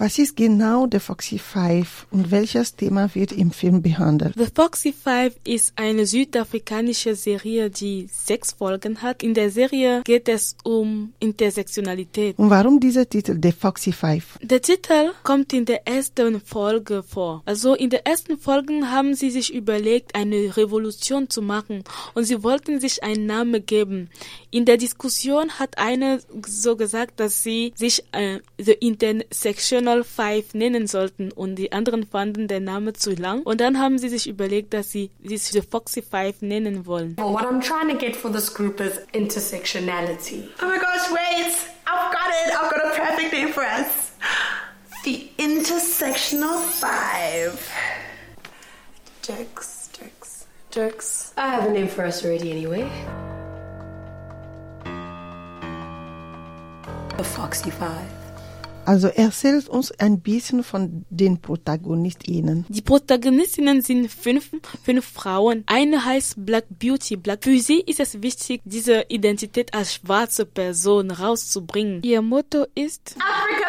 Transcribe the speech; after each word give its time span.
Was 0.00 0.16
ist 0.16 0.36
genau 0.36 0.86
The 0.88 1.00
Foxy 1.00 1.38
Five 1.38 2.06
und 2.12 2.30
welches 2.30 2.76
Thema 2.76 3.12
wird 3.16 3.32
im 3.32 3.50
Film 3.50 3.82
behandelt? 3.82 4.34
The 4.36 4.46
Foxy 4.54 4.92
Five 4.92 5.34
ist 5.42 5.72
eine 5.74 6.06
südafrikanische 6.06 7.16
Serie, 7.16 7.68
die 7.68 8.08
sechs 8.12 8.52
Folgen 8.52 9.02
hat. 9.02 9.24
In 9.24 9.34
der 9.34 9.50
Serie 9.50 10.02
geht 10.04 10.28
es 10.28 10.56
um 10.62 11.12
Intersektionalität. 11.18 12.38
Und 12.38 12.48
warum 12.48 12.78
dieser 12.78 13.08
Titel 13.08 13.40
The 13.42 13.50
Foxy 13.50 13.90
Five? 13.90 14.38
Der 14.40 14.62
Titel 14.62 15.10
kommt 15.24 15.52
in 15.52 15.64
der 15.64 15.88
ersten 15.88 16.40
Folge 16.42 17.02
vor. 17.02 17.42
Also 17.44 17.74
in 17.74 17.90
der 17.90 18.06
ersten 18.06 18.38
Folge 18.38 18.88
haben 18.92 19.16
sie 19.16 19.32
sich 19.32 19.52
überlegt, 19.52 20.14
eine 20.14 20.56
Revolution 20.56 21.28
zu 21.28 21.42
machen 21.42 21.82
und 22.14 22.22
sie 22.22 22.44
wollten 22.44 22.78
sich 22.78 23.02
einen 23.02 23.26
Namen 23.26 23.66
geben. 23.66 24.10
In 24.50 24.64
der 24.64 24.78
Diskussion 24.78 25.58
hat 25.58 25.76
eine 25.76 26.20
so 26.46 26.76
gesagt, 26.76 27.20
dass 27.20 27.42
sie 27.42 27.74
sich 27.76 28.02
äh, 28.12 28.38
The 28.58 28.72
Intersectional 28.72 30.04
Five 30.04 30.54
nennen 30.54 30.86
sollten 30.86 31.32
und 31.32 31.56
die 31.56 31.72
anderen 31.72 32.06
fanden 32.06 32.48
den 32.48 32.64
Namen 32.64 32.94
zu 32.94 33.12
lang 33.12 33.42
und 33.42 33.60
dann 33.60 33.78
haben 33.78 33.98
sie 33.98 34.08
sich 34.08 34.26
überlegt, 34.26 34.72
dass 34.72 34.90
sie 34.90 35.10
sich 35.22 35.42
The 35.42 35.60
Foxy 35.60 36.00
Five 36.00 36.36
nennen 36.40 36.86
wollen. 36.86 37.16
Well, 37.18 37.34
what 37.34 37.44
I'm 37.44 37.60
trying 37.60 37.90
to 37.90 37.96
get 37.98 38.16
for 38.16 38.32
this 38.32 38.52
group 38.52 38.80
is 38.80 38.98
intersectionality. 39.12 40.48
Oh 40.62 40.66
my 40.66 40.78
gosh, 40.78 41.10
wait! 41.10 41.52
I've 41.86 42.10
got 42.10 42.28
it! 42.28 42.54
I've 42.54 42.70
got 42.70 42.86
a 42.86 42.96
perfect 42.96 43.32
name 43.34 43.52
for 43.52 43.64
us. 43.64 44.12
The 45.04 45.28
Intersectional 45.36 46.58
Five. 46.62 47.70
Jokes, 49.20 49.90
jokes, 49.92 50.46
jokes. 50.70 51.32
I 51.36 51.48
have 51.48 51.66
a 51.66 51.70
name 51.70 51.88
for 51.88 52.06
us 52.06 52.24
already 52.24 52.50
anyway. 52.50 52.90
Foxy 57.24 57.70
Five. 57.70 58.18
Also 58.88 59.08
erzählt 59.08 59.68
uns 59.68 59.92
ein 60.00 60.20
bisschen 60.20 60.64
von 60.64 61.04
den 61.10 61.42
ProtagonistInnen. 61.42 62.64
Die 62.70 62.80
Protagonistinnen 62.80 63.82
sind 63.82 64.10
fünf, 64.10 64.50
fünf 64.82 65.04
Frauen. 65.04 65.62
Eine 65.66 66.06
heißt 66.06 66.36
Black 66.46 66.64
Beauty. 66.70 67.16
Black 67.16 67.44
für 67.44 67.58
sie 67.58 67.80
ist 67.80 68.00
es 68.00 68.22
wichtig, 68.22 68.62
diese 68.64 69.04
Identität 69.10 69.74
als 69.74 69.92
schwarze 69.92 70.46
Person 70.46 71.10
rauszubringen. 71.10 72.02
Ihr 72.02 72.22
Motto 72.22 72.64
ist 72.74 73.14
Africa 73.18 73.67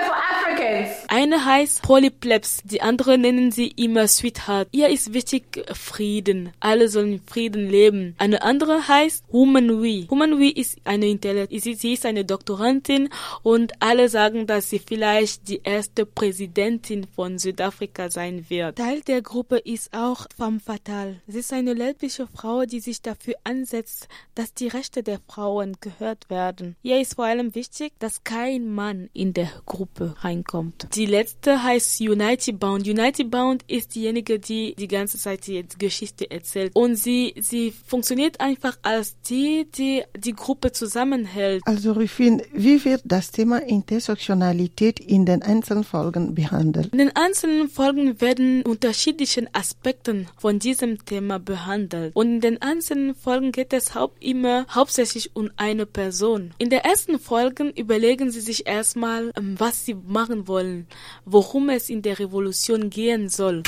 Africans! 0.70 1.00
Eine 1.08 1.44
heißt 1.44 1.81
Polyplebs, 1.81 2.62
die 2.64 2.81
andere 2.81 3.17
nennen 3.17 3.52
sie 3.52 3.70
immer 3.70 4.08
Sweetheart. 4.08 4.67
Ihr 4.72 4.89
ist 4.89 5.11
wichtig 5.14 5.66
Frieden. 5.73 6.52
Alle 6.59 6.88
sollen 6.88 7.14
in 7.14 7.22
Frieden 7.22 7.67
leben. 7.67 8.14
Eine 8.20 8.44
andere 8.44 8.88
heißt 8.88 9.26
Woman 9.30 9.81
We. 9.81 10.06
Woman 10.09 10.39
We 10.39 10.52
ist 10.52 10.78
eine 10.84 11.08
Intellekt, 11.08 11.52
sie, 11.61 11.73
sie 11.73 11.94
ist 11.94 12.06
eine 12.06 12.26
Doktorandin 12.26 13.09
und 13.42 13.73
alle 13.80 14.08
sagen, 14.08 14.45
dass 14.45 14.70
sie 14.70 14.80
vielleicht 14.80 15.50
die 15.50 15.61
erste 15.64 16.06
Präsidentin 16.06 17.08
von 17.16 17.39
Südafrika 17.39 18.11
sein 18.11 18.45
wird. 18.50 18.78
Teil 18.78 19.02
der 19.02 19.23
Gruppe 19.23 19.58
ist 19.58 19.94
auch 19.94 20.28
Femme 20.38 20.59
Fatale. 20.59 21.22
Sie 21.28 21.39
ist 21.39 21.54
eine 21.54 21.73
lesbische 21.73 22.28
Frau, 22.28 22.66
die 22.66 22.80
sich 22.80 23.02
dafür 23.02 23.33
ansetzt, 23.44 24.08
dass 24.36 24.54
die 24.54 24.67
Rechte 24.67 25.02
der 25.02 25.20
Frauen 25.28 25.78
gehört 25.81 26.30
werden. 26.30 26.76
Ihr 26.83 27.02
ist 27.02 27.16
vor 27.16 27.26
allem 27.26 27.56
wichtig, 27.56 27.94
dass 27.98 28.23
kein 28.23 28.70
Mann 28.70 29.09
in 29.14 29.33
der 29.33 29.50
Gruppe 29.66 30.16
reinkommt. 30.20 30.59
Die 30.94 31.06
letzte 31.06 31.64
heißt 31.64 32.02
Unity 32.02 32.52
Bound. 32.52 32.88
Unity 32.88 33.24
Bound 33.24 33.64
ist 33.68 33.96
diejenige, 33.96 34.40
die 34.40 34.76
die 34.76 34.88
ganze 34.88 35.18
Zeit 35.18 35.48
die 35.48 35.66
Geschichte 35.78 36.30
erzählt. 36.30 36.76
Und 36.76 36.96
sie, 36.96 37.34
sie 37.40 37.72
funktioniert 37.72 38.40
einfach 38.40 38.78
als 38.82 39.20
die, 39.22 39.68
die 39.76 40.04
die 40.18 40.34
Gruppe 40.34 40.72
zusammenhält. 40.72 41.62
Also 41.66 41.94
Rufin, 41.94 42.42
wie 42.54 42.84
wird 42.86 43.02
das 43.06 43.32
Thema 43.32 43.62
Intersektionalität 43.62 45.00
in 45.00 45.26
den 45.26 45.42
einzelnen 45.42 45.84
Folgen 45.84 46.36
behandelt? 46.36 46.92
In 46.92 47.00
den 47.00 47.16
einzelnen 47.16 47.70
Folgen 47.70 48.20
werden 48.22 48.64
unterschiedliche 48.64 49.48
Aspekte 49.54 50.26
von 50.38 50.60
diesem 50.60 51.04
Thema 51.06 51.40
behandelt. 51.40 52.16
Und 52.16 52.28
in 52.28 52.42
den 52.42 52.62
einzelnen 52.62 53.16
Folgen 53.16 53.52
geht 53.52 53.73
es 53.73 53.95
haupt 53.95 54.23
immer 54.23 54.66
hauptsächlich 54.70 55.36
um 55.36 55.50
eine 55.58 55.86
Person. 55.86 56.52
In 56.58 56.70
der 56.70 56.86
ersten 56.86 57.20
Folge 57.20 57.73
überlegen 57.76 58.32
sie 58.32 58.42
sich 58.42 58.67
erstmal, 58.67 59.32
ähm, 59.38 59.56
was 59.58 59.86
sie 59.86 59.95
machen 59.95 60.48
wollen, 60.49 60.87
worum 61.23 61.70
es 61.70 61.89
in 61.89 62.02
der 62.02 62.20
Revolution 62.20 62.89
gehen 62.89 63.30
soll. 63.30 63.64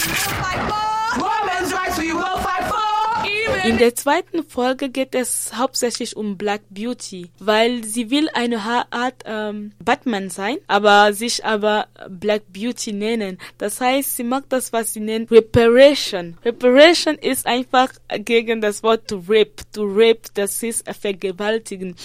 In 3.64 3.78
der 3.78 3.94
zweiten 3.96 4.44
Folge 4.44 4.90
geht 4.90 5.14
es 5.14 5.52
hauptsächlich 5.56 6.16
um 6.18 6.38
Black 6.38 6.62
Beauty, 6.70 7.30
weil 7.40 7.84
sie 7.84 8.10
will 8.10 8.28
eine 8.34 8.60
Art 8.90 9.24
ähm, 9.26 9.74
Batman 9.84 10.30
sein, 10.30 10.58
aber 10.68 11.14
sich 11.14 11.46
aber 11.46 11.88
Black 12.10 12.42
Beauty 12.52 12.92
nennen. 12.92 13.38
Das 13.60 13.80
heißt, 13.80 14.18
sie 14.18 14.24
mag 14.24 14.46
das, 14.50 14.74
was 14.74 14.94
sie 14.94 15.00
nennt 15.00 15.30
Reparation. 15.30 16.38
Reparation 16.44 17.16
ist 17.16 17.46
einfach 17.46 17.90
gegen 18.26 18.62
das 18.62 18.82
Wort 18.82 19.08
to 19.08 19.24
rape. 19.28 19.52
To 19.74 19.84
rape, 19.84 20.22
das 20.34 20.64
ist 20.64 20.90
vergewaltigen. 21.00 21.96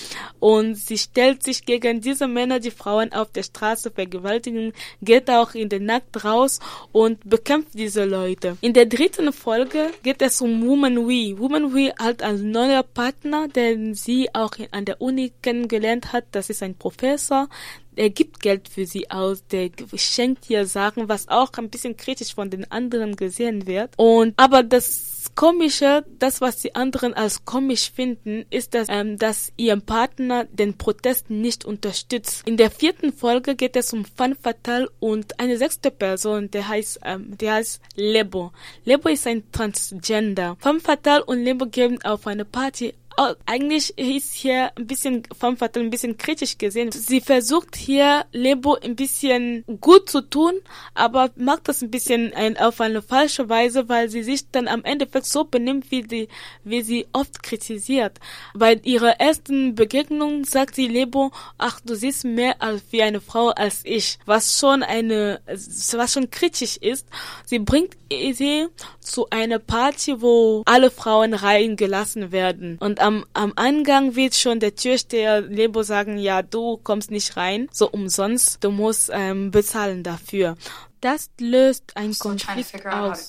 Und 0.40 0.74
sie 0.74 0.98
stellt 0.98 1.42
sich 1.42 1.64
gegen 1.64 2.00
diese 2.00 2.28
Männer, 2.28 2.60
die 2.60 2.70
Frauen 2.70 3.12
auf 3.12 3.32
der 3.32 3.44
Straße 3.44 3.90
vergewaltigen, 3.90 4.72
geht 5.00 5.30
auch 5.30 5.54
in 5.54 5.68
den 5.68 5.86
Nackt 5.86 6.24
raus 6.24 6.60
und 6.92 7.18
bekämpft 7.28 7.70
diese 7.74 8.04
Leute. 8.04 8.58
In 8.60 8.74
der 8.74 8.86
dritten 8.86 9.32
Folge 9.32 9.90
geht 10.02 10.20
es 10.20 10.40
um 10.40 10.66
Woman 10.66 10.95
We. 10.96 11.38
Woman 11.38 11.74
We 11.74 11.92
hat 11.98 12.22
einen 12.22 12.50
neuen 12.50 12.82
Partner, 12.94 13.48
den 13.48 13.94
sie 13.94 14.34
auch 14.34 14.52
an 14.70 14.84
der 14.84 15.00
Uni 15.00 15.32
kennengelernt 15.42 16.12
hat. 16.12 16.24
Das 16.32 16.50
ist 16.50 16.62
ein 16.62 16.74
Professor. 16.74 17.48
Er 17.96 18.10
gibt 18.10 18.40
Geld 18.40 18.68
für 18.68 18.86
sie 18.86 19.10
aus, 19.10 19.46
der 19.46 19.70
schenkt 19.94 20.48
ihr 20.50 20.66
Sachen, 20.66 21.08
was 21.08 21.28
auch 21.28 21.50
ein 21.56 21.70
bisschen 21.70 21.96
kritisch 21.96 22.34
von 22.34 22.50
den 22.50 22.70
anderen 22.70 23.16
gesehen 23.16 23.66
wird. 23.66 23.94
Und 23.96 24.34
aber 24.36 24.62
das 24.62 25.16
Komische, 25.34 26.04
das 26.18 26.40
was 26.40 26.58
die 26.58 26.74
anderen 26.74 27.12
als 27.12 27.44
komisch 27.44 27.90
finden, 27.90 28.46
ist, 28.50 28.74
dass, 28.74 28.88
ähm, 28.88 29.18
dass 29.18 29.52
ihr 29.56 29.76
Partner 29.76 30.44
den 30.44 30.78
Protest 30.78 31.30
nicht 31.30 31.64
unterstützt. 31.64 32.46
In 32.46 32.56
der 32.56 32.70
vierten 32.70 33.12
Folge 33.12 33.54
geht 33.54 33.76
es 33.76 33.92
um 33.92 34.04
Fan 34.04 34.34
Fatal 34.34 34.88
und 34.98 35.38
eine 35.38 35.58
sechste 35.58 35.90
Person, 35.90 36.50
der 36.50 36.68
heißt, 36.68 37.00
ähm, 37.04 37.36
der 37.36 37.54
heißt 37.54 37.82
Lebo. 37.96 38.52
Lebo 38.84 39.08
ist 39.08 39.26
ein 39.26 39.50
Transgender. 39.52 40.56
Fan 40.60 40.80
Fatal 40.80 41.20
und 41.22 41.42
Lebo 41.42 41.66
gehen 41.66 42.02
auf 42.04 42.26
eine 42.26 42.44
Party 42.44 42.94
Oh, 43.18 43.32
eigentlich 43.46 43.96
ist 43.96 44.34
hier 44.34 44.72
ein 44.76 44.86
bisschen 44.86 45.22
Femme 45.38 45.56
Fatale 45.56 45.86
ein 45.86 45.90
bisschen 45.90 46.18
kritisch 46.18 46.58
gesehen. 46.58 46.92
Sie 46.92 47.22
versucht 47.22 47.74
hier 47.74 48.26
Lebo 48.32 48.74
ein 48.74 48.94
bisschen 48.94 49.64
gut 49.80 50.10
zu 50.10 50.20
tun, 50.20 50.52
aber 50.92 51.30
macht 51.36 51.66
das 51.66 51.80
ein 51.80 51.90
bisschen 51.90 52.34
ein, 52.34 52.58
auf 52.58 52.78
eine 52.82 53.00
falsche 53.00 53.48
Weise, 53.48 53.88
weil 53.88 54.10
sie 54.10 54.22
sich 54.22 54.50
dann 54.50 54.68
am 54.68 54.84
Endeffekt 54.84 55.24
so 55.24 55.44
benimmt, 55.44 55.90
wie, 55.90 56.02
die, 56.02 56.28
wie 56.62 56.82
sie 56.82 57.06
oft 57.14 57.42
kritisiert. 57.42 58.18
Bei 58.54 58.74
ihrer 58.74 59.18
ersten 59.18 59.74
Begegnung 59.74 60.44
sagt 60.44 60.74
sie 60.74 60.86
Lebo, 60.86 61.30
ach, 61.56 61.80
du 61.80 61.94
siehst 61.94 62.26
mehr 62.26 62.60
als 62.60 62.82
wie 62.90 63.02
eine 63.02 63.22
Frau 63.22 63.48
als 63.48 63.80
ich, 63.84 64.18
was 64.26 64.58
schon 64.58 64.82
eine, 64.82 65.40
was 65.46 66.12
schon 66.12 66.30
kritisch 66.30 66.76
ist. 66.76 67.06
Sie 67.46 67.60
bringt 67.60 67.96
sie 68.10 68.68
zu 69.00 69.30
einer 69.30 69.58
Party, 69.58 70.20
wo 70.20 70.62
alle 70.66 70.90
Frauen 70.90 71.32
reingelassen 71.32 72.30
werden. 72.30 72.76
Und 72.78 73.00
am, 73.06 73.24
am 73.34 73.52
Eingang 73.54 74.16
wird 74.16 74.34
schon 74.34 74.58
der 74.58 74.74
Türsteher 74.74 75.40
Lebo 75.40 75.82
sagen, 75.82 76.18
ja, 76.18 76.42
du 76.42 76.76
kommst 76.78 77.10
nicht 77.10 77.36
rein, 77.36 77.68
so 77.72 77.88
umsonst, 77.88 78.64
du 78.64 78.70
musst 78.70 79.10
ähm, 79.12 79.52
bezahlen 79.52 80.02
dafür. 80.02 80.56
Das 81.00 81.30
löst 81.38 81.96
einen 81.96 82.14
to 82.14 82.28
Konflikt 82.30 82.84
aus. 82.86 83.28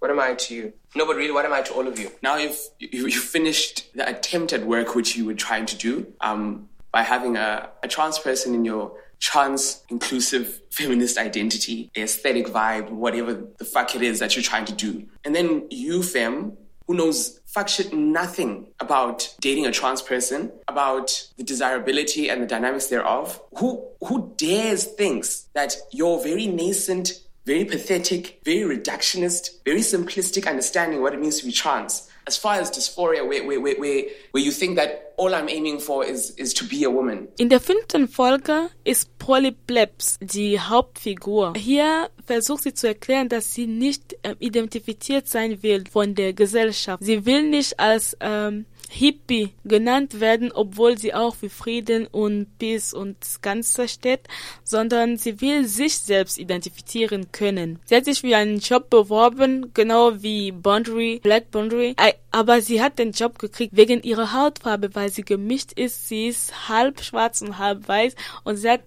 What 0.00 0.10
am 0.10 0.18
I 0.18 0.34
to 0.34 0.54
you? 0.54 0.72
No, 0.94 1.04
but 1.04 1.16
really, 1.16 1.32
what 1.32 1.44
am 1.44 1.52
I 1.52 1.62
to 1.62 1.74
all 1.74 1.86
of 1.86 1.98
you? 1.98 2.08
Now 2.22 2.38
you've 2.38 2.56
you, 2.78 3.06
you 3.06 3.20
finished 3.20 3.90
the 3.94 4.06
attempt 4.06 4.52
at 4.54 4.64
work 4.64 4.94
which 4.94 5.14
you 5.16 5.26
were 5.26 5.36
trying 5.36 5.66
to 5.66 5.76
do 5.76 6.06
um, 6.20 6.68
by 6.90 7.02
having 7.02 7.36
a, 7.36 7.68
a 7.82 7.88
trans 7.88 8.18
person 8.18 8.54
in 8.54 8.64
your 8.64 8.92
trans 9.20 9.82
inclusive 9.88 10.60
feminist 10.70 11.18
identity, 11.18 11.90
the 11.94 12.02
aesthetic 12.02 12.46
vibe, 12.46 12.90
whatever 12.90 13.34
the 13.58 13.64
fuck 13.64 13.94
it 13.94 14.02
is 14.02 14.18
that 14.18 14.34
you're 14.34 14.42
trying 14.42 14.64
to 14.64 14.72
do. 14.72 15.04
And 15.24 15.34
then 15.34 15.66
you, 15.70 16.02
femme, 16.02 16.56
who 16.92 16.98
knows 16.98 17.40
fuck 17.46 17.70
shit 17.70 17.90
nothing 17.94 18.66
about 18.78 19.34
dating 19.40 19.64
a 19.64 19.72
trans 19.72 20.02
person, 20.02 20.52
about 20.68 21.26
the 21.38 21.42
desirability 21.42 22.28
and 22.28 22.42
the 22.42 22.46
dynamics 22.46 22.88
thereof, 22.88 23.40
who 23.56 23.82
who 24.04 24.34
dares 24.36 24.84
thinks 24.84 25.48
that 25.54 25.74
your 25.90 26.22
very 26.22 26.46
nascent 26.46 27.20
very 27.44 27.64
pathetic, 27.64 28.40
very 28.44 28.76
reductionist, 28.76 29.64
very 29.64 29.80
simplistic 29.80 30.46
understanding 30.46 31.02
what 31.02 31.12
it 31.12 31.20
means 31.20 31.40
to 31.40 31.46
be 31.46 31.50
trans. 31.50 32.08
As 32.26 32.36
far 32.36 32.60
as 32.60 32.70
dysphoria, 32.70 33.26
where, 33.26 33.44
where, 33.44 33.60
where, 33.60 33.76
where, 33.78 34.42
you 34.42 34.52
think 34.52 34.76
that 34.76 35.12
all 35.16 35.34
I'm 35.34 35.48
aiming 35.48 35.80
for 35.80 36.04
is, 36.04 36.30
is 36.36 36.54
to 36.54 36.64
be 36.64 36.84
a 36.84 36.90
woman. 36.90 37.28
In 37.38 37.48
der 37.48 37.60
fünften 37.60 38.08
Folge 38.08 38.70
ist 38.84 39.18
Polyplebs 39.18 40.18
die 40.20 40.60
Hauptfigur. 40.60 41.54
Hier 41.56 42.10
versucht 42.24 42.62
sie 42.62 42.74
zu 42.74 42.86
erklären, 42.86 43.28
dass 43.28 43.54
sie 43.54 43.66
nicht 43.66 44.16
ähm, 44.22 44.36
identifiziert 44.38 45.28
sein 45.28 45.62
will 45.62 45.84
von 45.90 46.14
der 46.14 46.32
Gesellschaft. 46.32 47.02
Sie 47.02 47.26
will 47.26 47.42
nicht 47.42 47.78
als 47.80 48.16
ähm, 48.20 48.66
Hippie 48.88 49.54
genannt 49.64 50.20
werden, 50.20 50.52
obwohl 50.52 50.98
sie 50.98 51.14
auch 51.14 51.34
für 51.34 51.48
Frieden 51.48 52.06
und 52.06 52.58
Peace 52.58 52.92
und 52.92 53.16
Ganze 53.40 53.88
steht, 53.88 54.20
sondern 54.64 55.16
sie 55.16 55.40
will 55.40 55.66
sich 55.66 55.98
selbst 55.98 56.38
identifizieren 56.38 57.32
können. 57.32 57.78
Sie 57.84 57.96
hat 57.96 58.04
sich 58.04 58.20
für 58.20 58.36
einen 58.36 58.58
Job 58.58 58.90
beworben, 58.90 59.72
genau 59.74 60.22
wie 60.22 60.52
Boundary, 60.52 61.20
Black 61.22 61.50
Boundary, 61.50 61.96
aber 62.30 62.60
sie 62.60 62.82
hat 62.82 62.98
den 62.98 63.12
Job 63.12 63.38
gekriegt 63.38 63.76
wegen 63.76 64.02
ihrer 64.02 64.32
Hautfarbe, 64.32 64.94
weil 64.94 65.10
sie 65.10 65.22
gemischt 65.22 65.72
ist. 65.72 66.08
Sie 66.08 66.28
ist 66.28 66.68
halb 66.68 67.02
schwarz 67.02 67.42
und 67.42 67.58
halb 67.58 67.88
weiß 67.88 68.14
und 68.44 68.56
sie 68.56 68.70
hat, 68.70 68.82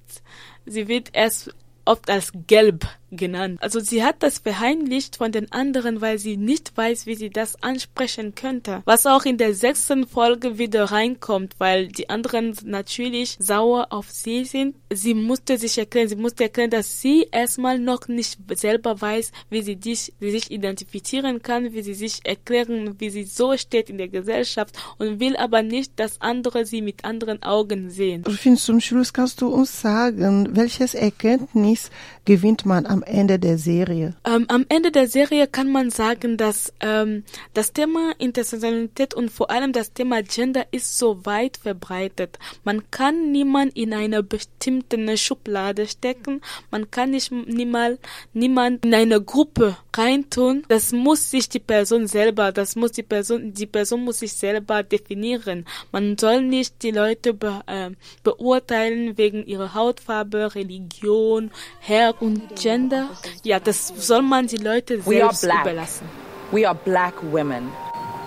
sie 0.65 0.87
wird 0.87 1.09
erst 1.13 1.53
oft 1.85 2.09
als 2.09 2.31
gelb 2.47 2.87
genannt. 3.17 3.59
Also 3.61 3.79
sie 3.79 4.03
hat 4.03 4.23
das 4.23 4.39
verheimlicht 4.39 5.17
von 5.17 5.31
den 5.31 5.51
anderen, 5.51 6.01
weil 6.01 6.19
sie 6.19 6.37
nicht 6.37 6.75
weiß, 6.75 7.05
wie 7.05 7.15
sie 7.15 7.29
das 7.29 7.61
ansprechen 7.61 8.35
könnte. 8.35 8.81
Was 8.85 9.05
auch 9.05 9.25
in 9.25 9.37
der 9.37 9.53
sechsten 9.53 10.07
Folge 10.07 10.57
wieder 10.57 10.85
reinkommt, 10.85 11.55
weil 11.57 11.87
die 11.87 12.09
anderen 12.09 12.55
natürlich 12.63 13.37
sauer 13.39 13.87
auf 13.89 14.09
sie 14.11 14.45
sind. 14.45 14.75
Sie 14.93 15.13
musste 15.13 15.57
sich 15.57 15.77
erklären, 15.77 16.09
sie 16.09 16.15
musste 16.15 16.43
erklären, 16.43 16.69
dass 16.69 17.01
sie 17.01 17.27
erstmal 17.31 17.79
noch 17.79 18.07
nicht 18.07 18.39
selber 18.55 18.99
weiß, 18.99 19.31
wie 19.49 19.61
sie, 19.61 19.75
dich, 19.75 20.13
wie 20.19 20.31
sich 20.31 20.51
identifizieren 20.51 21.41
kann, 21.41 21.73
wie 21.73 21.81
sie 21.81 21.93
sich 21.93 22.21
erklären, 22.25 22.95
wie 22.99 23.09
sie 23.09 23.23
so 23.23 23.55
steht 23.57 23.89
in 23.89 23.97
der 23.97 24.07
Gesellschaft 24.07 24.75
und 24.97 25.19
will 25.19 25.35
aber 25.37 25.61
nicht, 25.61 25.99
dass 25.99 26.21
andere 26.21 26.65
sie 26.65 26.81
mit 26.81 27.05
anderen 27.05 27.43
Augen 27.43 27.89
sehen. 27.89 28.23
Rufin, 28.25 28.57
zum 28.57 28.79
Schluss 28.79 29.13
kannst 29.13 29.41
du 29.41 29.47
uns 29.47 29.81
sagen, 29.81 30.55
welches 30.55 30.93
Erkenntnis 30.93 31.89
gewinnt 32.25 32.65
man 32.65 32.85
am 32.85 33.03
Ende 33.07 33.39
der 33.39 33.57
Serie? 33.57 34.15
Ähm, 34.25 34.45
am 34.49 34.65
Ende 34.69 34.91
der 34.91 35.07
Serie 35.07 35.47
kann 35.47 35.71
man 35.71 35.89
sagen, 35.89 36.37
dass 36.37 36.73
ähm, 36.79 37.23
das 37.53 37.73
Thema 37.73 38.13
Intersektionalität 38.17 39.13
und 39.13 39.31
vor 39.31 39.49
allem 39.49 39.71
das 39.71 39.93
Thema 39.93 40.21
Gender 40.23 40.65
ist 40.71 40.97
so 40.97 41.25
weit 41.25 41.57
verbreitet. 41.57 42.39
Man 42.63 42.89
kann 42.91 43.31
niemand 43.31 43.75
in 43.75 43.93
eine 43.93 44.23
bestimmte 44.23 45.17
Schublade 45.17 45.87
stecken. 45.87 46.41
Man 46.71 46.91
kann 46.91 47.11
nicht 47.11 47.31
niemand, 47.31 47.99
niemand 48.33 48.85
in 48.85 48.93
eine 48.93 49.21
Gruppe 49.21 49.77
reintun. 49.95 50.63
Das 50.67 50.91
muss 50.91 51.31
sich 51.31 51.49
die 51.49 51.59
Person 51.59 52.07
selber, 52.07 52.51
das 52.51 52.75
muss 52.75 52.91
die 52.91 53.03
Person, 53.03 53.53
die 53.53 53.65
Person 53.65 54.03
muss 54.03 54.19
sich 54.19 54.33
selber 54.33 54.83
definieren. 54.83 55.65
Man 55.91 56.17
soll 56.17 56.41
nicht 56.41 56.83
die 56.83 56.91
Leute 56.91 57.33
be, 57.33 57.61
äh, 57.67 57.91
beurteilen 58.23 59.17
wegen 59.17 59.45
ihrer 59.45 59.73
Hautfarbe, 59.73 60.55
Religion, 60.55 61.51
Herkunft 61.79 62.45
und 62.51 62.65
Gender. 62.89 63.09
Ja, 63.43 63.59
das 63.59 63.91
soll 63.97 64.21
man 64.21 64.47
die 64.47 64.57
Leute 64.57 65.01
selbst 65.01 65.43
überlassen. 65.43 66.07
We 66.51 66.67
are 66.67 66.75
black 66.75 67.13
women. 67.31 67.71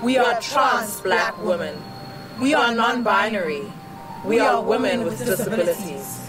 We 0.02 0.18
are 0.18 0.40
trans 0.40 1.00
black 1.00 1.34
women. 1.44 1.74
We 2.40 2.54
are 2.54 2.74
non-binary. 2.74 3.62
We 4.24 4.40
are 4.40 4.60
women 4.60 5.04
with 5.04 5.18
disabilities. 5.24 6.20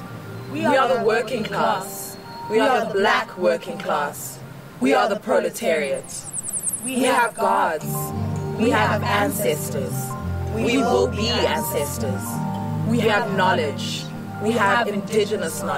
We 0.52 0.66
are 0.66 0.88
the 0.88 1.04
working 1.04 1.44
class. 1.44 2.18
We 2.50 2.60
are 2.60 2.86
the 2.86 2.94
black 2.94 3.38
working 3.38 3.78
class. 3.78 4.40
We 4.80 4.94
are 4.94 5.10
the 5.10 5.20
proletariat. 5.20 6.06
We 6.86 7.04
have 7.04 7.36
gods. 7.36 7.86
We 8.60 8.70
have 8.70 9.04
ancestors. 9.04 9.94
We 10.56 10.78
will 10.78 11.08
be 11.08 11.30
ancestors. 11.30 12.24
We 12.88 13.00
have 13.00 13.36
knowledge. 13.36 14.04
We 14.42 14.52
have 14.52 14.88
indigenous 14.88 15.62
knowledge. 15.62 15.78